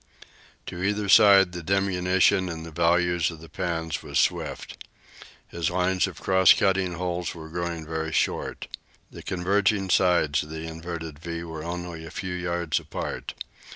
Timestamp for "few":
12.09-12.33